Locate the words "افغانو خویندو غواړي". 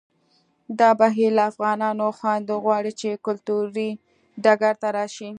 1.51-2.91